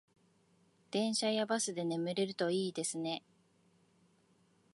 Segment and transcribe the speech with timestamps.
[0.89, 3.23] 電車やバスで眠れるといいですね